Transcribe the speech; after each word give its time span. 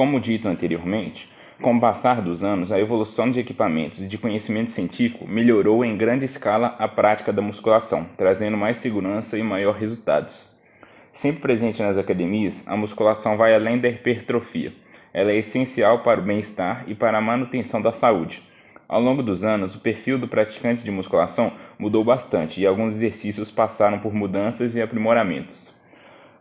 Como 0.00 0.18
dito 0.18 0.48
anteriormente, 0.48 1.28
com 1.60 1.76
o 1.76 1.78
passar 1.78 2.22
dos 2.22 2.42
anos, 2.42 2.72
a 2.72 2.80
evolução 2.80 3.30
de 3.30 3.38
equipamentos 3.38 4.00
e 4.00 4.08
de 4.08 4.16
conhecimento 4.16 4.70
científico 4.70 5.28
melhorou 5.28 5.84
em 5.84 5.94
grande 5.94 6.24
escala 6.24 6.74
a 6.78 6.88
prática 6.88 7.30
da 7.30 7.42
musculação, 7.42 8.06
trazendo 8.16 8.56
mais 8.56 8.78
segurança 8.78 9.36
e 9.36 9.42
maior 9.42 9.74
resultados. 9.74 10.48
Sempre 11.12 11.42
presente 11.42 11.82
nas 11.82 11.98
academias, 11.98 12.66
a 12.66 12.78
musculação 12.78 13.36
vai 13.36 13.54
além 13.54 13.78
da 13.78 13.90
hipertrofia. 13.90 14.72
Ela 15.12 15.32
é 15.32 15.36
essencial 15.36 15.98
para 15.98 16.18
o 16.18 16.24
bem-estar 16.24 16.84
e 16.86 16.94
para 16.94 17.18
a 17.18 17.20
manutenção 17.20 17.82
da 17.82 17.92
saúde. 17.92 18.42
Ao 18.88 19.02
longo 19.02 19.22
dos 19.22 19.44
anos, 19.44 19.74
o 19.74 19.80
perfil 19.80 20.18
do 20.18 20.26
praticante 20.26 20.82
de 20.82 20.90
musculação 20.90 21.52
mudou 21.78 22.02
bastante 22.02 22.58
e 22.58 22.66
alguns 22.66 22.94
exercícios 22.94 23.50
passaram 23.50 23.98
por 23.98 24.14
mudanças 24.14 24.74
e 24.74 24.80
aprimoramentos. 24.80 25.70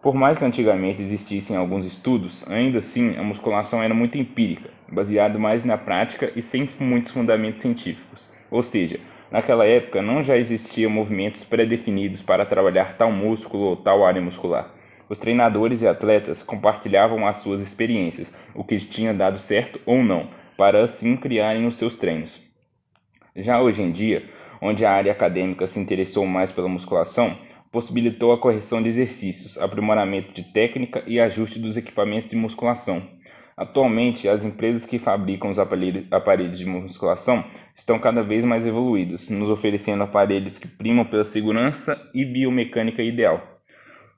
Por 0.00 0.14
mais 0.14 0.38
que 0.38 0.44
antigamente 0.44 1.02
existissem 1.02 1.56
alguns 1.56 1.84
estudos, 1.84 2.48
ainda 2.48 2.78
assim 2.78 3.16
a 3.16 3.22
musculação 3.22 3.82
era 3.82 3.92
muito 3.92 4.16
empírica, 4.16 4.70
baseado 4.90 5.40
mais 5.40 5.64
na 5.64 5.76
prática 5.76 6.32
e 6.36 6.40
sem 6.40 6.68
muitos 6.78 7.12
fundamentos 7.12 7.62
científicos. 7.62 8.30
Ou 8.48 8.62
seja, 8.62 9.00
naquela 9.28 9.66
época 9.66 10.00
não 10.00 10.22
já 10.22 10.36
existiam 10.36 10.88
movimentos 10.88 11.42
pré-definidos 11.42 12.22
para 12.22 12.46
trabalhar 12.46 12.96
tal 12.96 13.10
músculo 13.10 13.64
ou 13.64 13.76
tal 13.76 14.06
área 14.06 14.22
muscular. 14.22 14.72
Os 15.08 15.18
treinadores 15.18 15.82
e 15.82 15.88
atletas 15.88 16.44
compartilhavam 16.44 17.26
as 17.26 17.38
suas 17.38 17.60
experiências, 17.60 18.32
o 18.54 18.62
que 18.62 18.78
tinha 18.78 19.12
dado 19.12 19.38
certo 19.38 19.80
ou 19.84 20.04
não, 20.04 20.28
para 20.56 20.84
assim 20.84 21.16
criarem 21.16 21.66
os 21.66 21.74
seus 21.74 21.98
treinos. 21.98 22.40
Já 23.34 23.60
hoje 23.60 23.82
em 23.82 23.90
dia, 23.90 24.22
onde 24.62 24.84
a 24.84 24.92
área 24.92 25.10
acadêmica 25.10 25.66
se 25.66 25.80
interessou 25.80 26.24
mais 26.24 26.52
pela 26.52 26.68
musculação, 26.68 27.36
possibilitou 27.70 28.32
a 28.32 28.38
correção 28.38 28.82
de 28.82 28.88
exercícios, 28.88 29.58
aprimoramento 29.58 30.32
de 30.32 30.42
técnica 30.52 31.02
e 31.06 31.20
ajuste 31.20 31.58
dos 31.58 31.76
equipamentos 31.76 32.30
de 32.30 32.36
musculação. 32.36 33.02
Atualmente, 33.56 34.28
as 34.28 34.44
empresas 34.44 34.86
que 34.86 34.98
fabricam 35.00 35.50
os 35.50 35.58
aparelhos 35.58 36.58
de 36.58 36.64
musculação 36.64 37.44
estão 37.74 37.98
cada 37.98 38.22
vez 38.22 38.44
mais 38.44 38.64
evoluídas, 38.64 39.28
nos 39.28 39.50
oferecendo 39.50 40.04
aparelhos 40.04 40.58
que 40.58 40.68
primam 40.68 41.04
pela 41.04 41.24
segurança 41.24 42.00
e 42.14 42.24
biomecânica 42.24 43.02
ideal. 43.02 43.58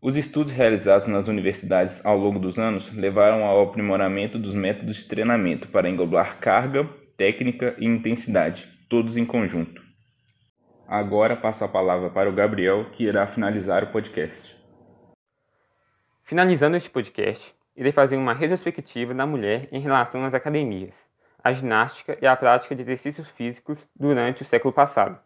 Os 0.00 0.16
estudos 0.16 0.52
realizados 0.52 1.08
nas 1.08 1.28
universidades 1.28 2.04
ao 2.04 2.16
longo 2.16 2.38
dos 2.38 2.58
anos 2.58 2.92
levaram 2.94 3.44
ao 3.44 3.62
aprimoramento 3.62 4.38
dos 4.38 4.54
métodos 4.54 4.98
de 4.98 5.08
treinamento 5.08 5.66
para 5.68 5.88
englobar 5.88 6.38
carga, 6.38 6.88
técnica 7.16 7.74
e 7.78 7.86
intensidade, 7.86 8.68
todos 8.88 9.16
em 9.16 9.24
conjunto. 9.24 9.83
Agora 10.86 11.34
passo 11.34 11.64
a 11.64 11.68
palavra 11.68 12.10
para 12.10 12.28
o 12.28 12.32
Gabriel, 12.32 12.84
que 12.92 13.04
irá 13.04 13.26
finalizar 13.26 13.82
o 13.82 13.86
podcast. 13.86 14.54
Finalizando 16.22 16.76
este 16.76 16.90
podcast, 16.90 17.54
irei 17.74 17.90
fazer 17.90 18.18
uma 18.18 18.34
retrospectiva 18.34 19.14
da 19.14 19.26
mulher 19.26 19.66
em 19.72 19.80
relação 19.80 20.26
às 20.26 20.34
academias, 20.34 20.94
à 21.42 21.54
ginástica 21.54 22.18
e 22.20 22.26
à 22.26 22.36
prática 22.36 22.74
de 22.74 22.82
exercícios 22.82 23.28
físicos 23.28 23.88
durante 23.96 24.42
o 24.42 24.44
século 24.44 24.74
passado. 24.74 25.18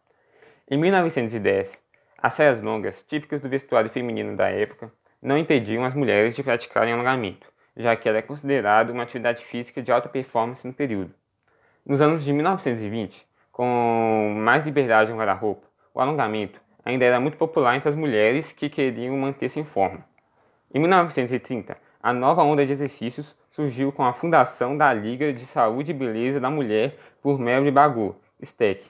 Em 0.70 0.78
1910, 0.78 1.82
as 2.16 2.34
saias 2.34 2.62
longas, 2.62 3.02
típicas 3.02 3.40
do 3.40 3.48
vestuário 3.48 3.90
feminino 3.90 4.36
da 4.36 4.48
época, 4.48 4.92
não 5.20 5.36
impediam 5.36 5.84
as 5.84 5.94
mulheres 5.94 6.36
de 6.36 6.42
praticarem 6.44 6.92
alongamento, 6.92 7.52
já 7.76 7.96
que 7.96 8.08
era 8.08 8.22
considerado 8.22 8.90
uma 8.90 9.02
atividade 9.02 9.44
física 9.44 9.82
de 9.82 9.90
alta 9.90 10.08
performance 10.08 10.64
no 10.64 10.72
período. 10.72 11.12
Nos 11.84 12.00
anos 12.00 12.22
de 12.22 12.32
1920, 12.32 13.27
com 13.58 14.34
mais 14.36 14.64
liberdade 14.64 15.10
no 15.10 15.18
guarda-roupa, 15.18 15.66
o 15.92 16.00
alongamento 16.00 16.60
ainda 16.84 17.04
era 17.04 17.18
muito 17.18 17.36
popular 17.36 17.74
entre 17.74 17.88
as 17.88 17.96
mulheres 17.96 18.52
que 18.52 18.68
queriam 18.68 19.16
manter-se 19.16 19.58
em 19.58 19.64
forma. 19.64 20.04
Em 20.72 20.78
1930, 20.78 21.76
a 22.00 22.12
nova 22.12 22.44
onda 22.44 22.64
de 22.64 22.70
exercícios 22.70 23.36
surgiu 23.50 23.90
com 23.90 24.04
a 24.04 24.12
fundação 24.12 24.76
da 24.76 24.92
Liga 24.92 25.32
de 25.32 25.44
Saúde 25.44 25.90
e 25.90 25.94
Beleza 25.94 26.38
da 26.38 26.48
Mulher 26.48 27.00
por 27.20 27.40
Mary 27.40 27.72
Bagot, 27.72 28.14
STEC. 28.40 28.86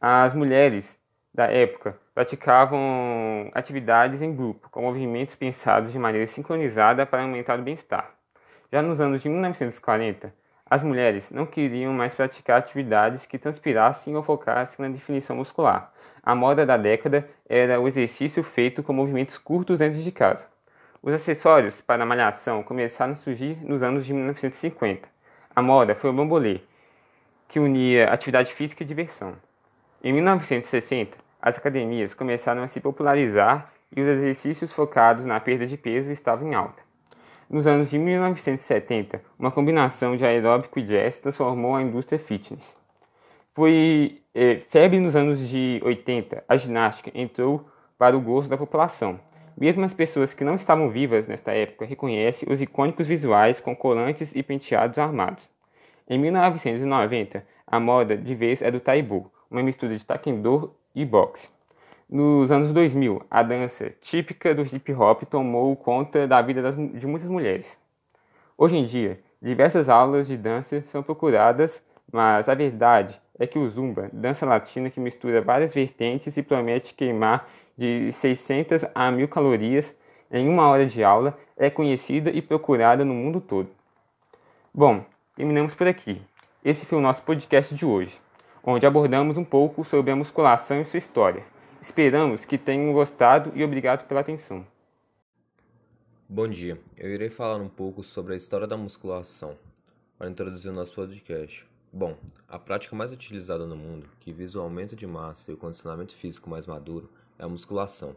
As 0.00 0.32
mulheres 0.32 0.96
da 1.34 1.46
época 1.46 1.98
praticavam 2.14 3.50
atividades 3.54 4.22
em 4.22 4.36
grupo, 4.36 4.70
com 4.70 4.82
movimentos 4.82 5.34
pensados 5.34 5.90
de 5.90 5.98
maneira 5.98 6.28
sincronizada 6.28 7.04
para 7.04 7.22
aumentar 7.22 7.58
o 7.58 7.62
bem-estar. 7.62 8.08
Já 8.70 8.80
nos 8.82 9.00
anos 9.00 9.20
de 9.20 9.28
1940, 9.28 10.32
as 10.68 10.82
mulheres 10.82 11.30
não 11.30 11.46
queriam 11.46 11.92
mais 11.92 12.14
praticar 12.14 12.58
atividades 12.58 13.24
que 13.24 13.38
transpirassem 13.38 14.16
ou 14.16 14.22
focassem 14.22 14.84
na 14.84 14.92
definição 14.92 15.36
muscular. 15.36 15.92
A 16.20 16.34
moda 16.34 16.66
da 16.66 16.76
década 16.76 17.28
era 17.48 17.80
o 17.80 17.86
exercício 17.86 18.42
feito 18.42 18.82
com 18.82 18.92
movimentos 18.92 19.38
curtos 19.38 19.78
dentro 19.78 20.02
de 20.02 20.10
casa. 20.10 20.48
Os 21.00 21.14
acessórios 21.14 21.80
para 21.80 22.02
a 22.02 22.06
malhação 22.06 22.64
começaram 22.64 23.12
a 23.12 23.16
surgir 23.16 23.56
nos 23.64 23.80
anos 23.80 24.04
de 24.04 24.12
1950. 24.12 25.08
A 25.54 25.62
moda 25.62 25.94
foi 25.94 26.10
o 26.10 26.12
bambolê, 26.12 26.60
que 27.46 27.60
unia 27.60 28.10
atividade 28.10 28.52
física 28.52 28.82
e 28.82 28.86
diversão. 28.86 29.34
Em 30.02 30.12
1960, 30.12 31.16
as 31.40 31.56
academias 31.56 32.12
começaram 32.12 32.64
a 32.64 32.66
se 32.66 32.80
popularizar 32.80 33.72
e 33.94 34.00
os 34.00 34.08
exercícios 34.08 34.72
focados 34.72 35.24
na 35.24 35.38
perda 35.38 35.64
de 35.64 35.76
peso 35.76 36.10
estavam 36.10 36.48
em 36.48 36.54
alta. 36.56 36.85
Nos 37.48 37.64
anos 37.64 37.90
de 37.90 37.98
1970, 37.98 39.22
uma 39.38 39.52
combinação 39.52 40.16
de 40.16 40.24
aeróbico 40.24 40.80
e 40.80 40.82
jazz 40.82 41.18
transformou 41.18 41.76
a 41.76 41.82
indústria 41.82 42.18
fitness. 42.18 42.76
Foi 43.54 44.20
é, 44.34 44.56
febre 44.68 44.98
nos 44.98 45.14
anos 45.14 45.38
de 45.48 45.80
80, 45.84 46.42
a 46.48 46.56
ginástica 46.56 47.12
entrou 47.14 47.64
para 47.96 48.16
o 48.16 48.20
gosto 48.20 48.50
da 48.50 48.58
população. 48.58 49.20
Mesmo 49.56 49.84
as 49.84 49.94
pessoas 49.94 50.34
que 50.34 50.42
não 50.42 50.56
estavam 50.56 50.90
vivas 50.90 51.28
nesta 51.28 51.52
época 51.52 51.86
reconhecem 51.86 52.52
os 52.52 52.60
icônicos 52.60 53.06
visuais 53.06 53.60
com 53.60 53.76
colantes 53.76 54.34
e 54.34 54.42
penteados 54.42 54.98
armados. 54.98 55.48
Em 56.08 56.18
1990, 56.18 57.46
a 57.64 57.78
moda 57.78 58.16
de 58.16 58.34
vez 58.34 58.60
é 58.60 58.72
do 58.72 58.80
taibo, 58.80 59.30
uma 59.48 59.62
mistura 59.62 59.96
de 59.96 60.04
taekwondo 60.04 60.74
e 60.92 61.04
boxe. 61.04 61.48
Nos 62.08 62.52
anos 62.52 62.70
2000, 62.70 63.20
a 63.28 63.42
dança 63.42 63.92
típica 64.00 64.54
do 64.54 64.62
hip 64.62 64.92
hop 64.92 65.24
tomou 65.24 65.74
conta 65.74 66.24
da 66.24 66.40
vida 66.40 66.62
das, 66.62 66.76
de 66.76 67.04
muitas 67.04 67.28
mulheres. 67.28 67.76
Hoje 68.56 68.76
em 68.76 68.86
dia, 68.86 69.20
diversas 69.42 69.88
aulas 69.88 70.28
de 70.28 70.36
dança 70.36 70.82
são 70.82 71.02
procuradas, 71.02 71.82
mas 72.12 72.48
a 72.48 72.54
verdade 72.54 73.20
é 73.36 73.44
que 73.44 73.58
o 73.58 73.68
zumba, 73.68 74.08
dança 74.12 74.46
latina 74.46 74.88
que 74.88 75.00
mistura 75.00 75.40
várias 75.40 75.74
vertentes 75.74 76.36
e 76.36 76.44
promete 76.44 76.94
queimar 76.94 77.48
de 77.76 78.12
600 78.12 78.84
a 78.94 79.10
1000 79.10 79.26
calorias 79.26 79.92
em 80.30 80.48
uma 80.48 80.68
hora 80.68 80.86
de 80.86 81.02
aula, 81.02 81.36
é 81.56 81.68
conhecida 81.68 82.30
e 82.30 82.40
procurada 82.40 83.04
no 83.04 83.14
mundo 83.14 83.40
todo. 83.40 83.68
Bom, 84.72 85.04
terminamos 85.34 85.74
por 85.74 85.88
aqui. 85.88 86.22
Esse 86.64 86.86
foi 86.86 86.98
o 86.98 87.02
nosso 87.02 87.22
podcast 87.22 87.74
de 87.74 87.84
hoje, 87.84 88.16
onde 88.62 88.86
abordamos 88.86 89.36
um 89.36 89.44
pouco 89.44 89.84
sobre 89.84 90.12
a 90.12 90.16
musculação 90.16 90.80
e 90.80 90.84
sua 90.84 90.98
história. 90.98 91.55
Esperamos 91.88 92.44
que 92.44 92.58
tenham 92.58 92.92
gostado 92.92 93.52
e 93.54 93.62
obrigado 93.62 94.08
pela 94.08 94.18
atenção. 94.18 94.66
Bom 96.28 96.48
dia, 96.48 96.80
eu 96.96 97.08
irei 97.08 97.30
falar 97.30 97.58
um 97.58 97.68
pouco 97.68 98.02
sobre 98.02 98.34
a 98.34 98.36
história 98.36 98.66
da 98.66 98.76
musculação 98.76 99.56
para 100.18 100.28
introduzir 100.28 100.68
o 100.68 100.74
nosso 100.74 100.92
podcast. 100.96 101.64
Bom, 101.92 102.16
a 102.48 102.58
prática 102.58 102.96
mais 102.96 103.12
utilizada 103.12 103.64
no 103.66 103.76
mundo, 103.76 104.08
que 104.18 104.32
visa 104.32 104.58
o 104.58 104.62
aumento 104.62 104.96
de 104.96 105.06
massa 105.06 105.52
e 105.52 105.54
o 105.54 105.56
condicionamento 105.56 106.12
físico 106.12 106.50
mais 106.50 106.66
maduro, 106.66 107.08
é 107.38 107.44
a 107.44 107.48
musculação. 107.48 108.16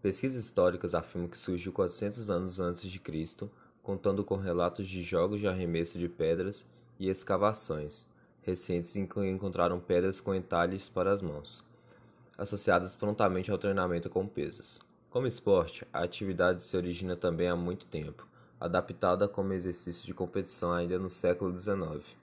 Pesquisas 0.00 0.42
históricas 0.42 0.94
afirmam 0.94 1.28
que 1.28 1.38
surgiu 1.38 1.70
400 1.70 2.30
anos 2.30 2.58
antes 2.60 2.90
de 2.90 2.98
Cristo, 2.98 3.50
contando 3.82 4.24
com 4.24 4.36
relatos 4.36 4.88
de 4.88 5.02
jogos 5.02 5.38
de 5.38 5.46
arremesso 5.46 5.98
de 5.98 6.08
pedras 6.08 6.66
e 6.98 7.10
escavações 7.10 8.06
recentes 8.40 8.96
em 8.96 9.06
que 9.06 9.20
encontraram 9.20 9.78
pedras 9.78 10.18
com 10.18 10.34
entalhes 10.34 10.88
para 10.88 11.12
as 11.12 11.20
mãos 11.20 11.62
associadas 12.42 12.96
prontamente 12.96 13.52
ao 13.52 13.58
treinamento 13.58 14.10
com 14.10 14.26
pesos. 14.26 14.80
Como 15.10 15.28
esporte, 15.28 15.86
a 15.92 16.02
atividade 16.02 16.60
se 16.60 16.76
origina 16.76 17.14
também 17.14 17.48
há 17.48 17.54
muito 17.54 17.86
tempo, 17.86 18.26
adaptada 18.58 19.28
como 19.28 19.52
exercício 19.52 20.04
de 20.04 20.12
competição 20.12 20.72
ainda 20.72 20.98
no 20.98 21.08
século 21.08 21.56
XIX. 21.56 22.16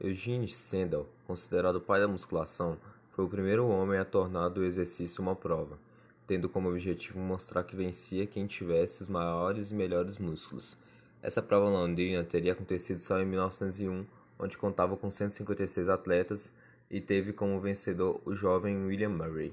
Eugene 0.00 0.48
Sandel, 0.48 1.06
considerado 1.26 1.78
pai 1.78 2.00
da 2.00 2.08
musculação, 2.08 2.78
foi 3.10 3.26
o 3.26 3.28
primeiro 3.28 3.68
homem 3.68 3.98
a 3.98 4.04
tornar 4.04 4.48
do 4.48 4.64
exercício 4.64 5.20
uma 5.20 5.36
prova, 5.36 5.78
tendo 6.26 6.48
como 6.48 6.70
objetivo 6.70 7.18
mostrar 7.18 7.62
que 7.62 7.76
vencia 7.76 8.26
quem 8.26 8.46
tivesse 8.46 9.02
os 9.02 9.08
maiores 9.08 9.70
e 9.70 9.74
melhores 9.74 10.16
músculos. 10.16 10.74
Essa 11.22 11.42
prova 11.42 11.68
londrina 11.68 12.24
teria 12.24 12.52
acontecido 12.52 12.98
só 12.98 13.20
em 13.20 13.26
1901, 13.26 14.06
onde 14.38 14.56
contava 14.56 14.96
com 14.96 15.10
156 15.10 15.90
atletas 15.90 16.50
e 16.90 16.98
teve 16.98 17.34
como 17.34 17.60
vencedor 17.60 18.22
o 18.24 18.34
jovem 18.34 18.86
William 18.86 19.10
Murray. 19.10 19.52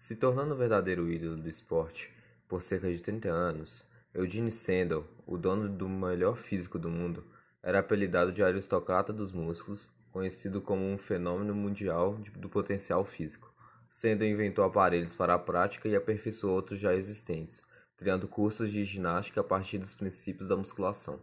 Se 0.00 0.16
tornando 0.16 0.54
o 0.54 0.56
verdadeiro 0.56 1.10
ídolo 1.10 1.36
do 1.36 1.46
esporte 1.46 2.10
por 2.48 2.62
cerca 2.62 2.90
de 2.90 3.02
30 3.02 3.28
anos, 3.28 3.86
Eugene 4.14 4.50
Sandel, 4.50 5.04
o 5.26 5.36
dono 5.36 5.68
do 5.68 5.86
melhor 5.86 6.38
físico 6.38 6.78
do 6.78 6.88
mundo, 6.88 7.22
era 7.62 7.80
apelidado 7.80 8.32
de 8.32 8.42
aristocrata 8.42 9.12
dos 9.12 9.30
músculos, 9.30 9.90
conhecido 10.10 10.62
como 10.62 10.86
um 10.86 10.96
fenômeno 10.96 11.54
mundial 11.54 12.14
do 12.34 12.48
potencial 12.48 13.04
físico. 13.04 13.52
Sandel 13.90 14.30
inventou 14.30 14.64
aparelhos 14.64 15.14
para 15.14 15.34
a 15.34 15.38
prática 15.38 15.86
e 15.86 15.94
aperfeiçoou 15.94 16.54
outros 16.54 16.78
já 16.78 16.94
existentes, 16.94 17.62
criando 17.98 18.26
cursos 18.26 18.72
de 18.72 18.82
ginástica 18.82 19.42
a 19.42 19.44
partir 19.44 19.76
dos 19.76 19.94
princípios 19.94 20.48
da 20.48 20.56
musculação. 20.56 21.20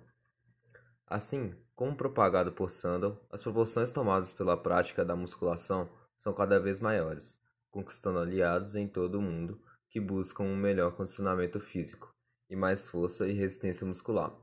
Assim, 1.08 1.56
como 1.76 1.96
propagado 1.96 2.52
por 2.52 2.70
Sandel, 2.70 3.20
as 3.32 3.42
proporções 3.42 3.90
tomadas 3.92 4.32
pela 4.32 4.56
prática 4.56 5.04
da 5.04 5.16
musculação 5.16 5.90
são 6.16 6.32
cada 6.32 6.60
vez 6.60 6.80
maiores, 6.80 7.42
conquistando 7.78 8.18
aliados 8.18 8.76
em 8.76 8.88
todo 8.88 9.20
o 9.20 9.22
mundo 9.22 9.62
que 9.88 10.00
buscam 10.00 10.44
um 10.44 10.58
melhor 10.58 10.96
condicionamento 10.96 11.60
físico 11.60 12.12
e 12.50 12.56
mais 12.56 12.90
força 12.90 13.28
e 13.28 13.34
resistência 13.34 13.86
muscular. 13.86 14.36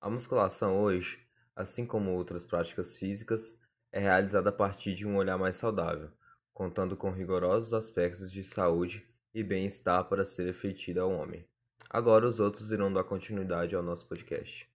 A 0.00 0.08
musculação 0.08 0.80
hoje, 0.80 1.18
assim 1.54 1.84
como 1.84 2.12
outras 2.12 2.46
práticas 2.46 2.96
físicas, 2.96 3.54
é 3.92 4.00
realizada 4.00 4.48
a 4.48 4.52
partir 4.52 4.94
de 4.94 5.06
um 5.06 5.16
olhar 5.16 5.36
mais 5.36 5.56
saudável, 5.56 6.10
contando 6.54 6.96
com 6.96 7.10
rigorosos 7.10 7.74
aspectos 7.74 8.32
de 8.32 8.42
saúde 8.42 9.06
e 9.34 9.44
bem-estar 9.44 10.08
para 10.08 10.24
ser 10.24 10.48
efetida 10.48 11.02
ao 11.02 11.12
homem. 11.12 11.46
Agora 11.90 12.26
os 12.26 12.40
outros 12.40 12.72
irão 12.72 12.90
dar 12.90 13.04
continuidade 13.04 13.76
ao 13.76 13.82
nosso 13.82 14.08
podcast. 14.08 14.68